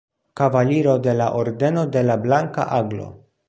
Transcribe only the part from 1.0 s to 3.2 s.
de la Ordeno de la Blanka Aglo.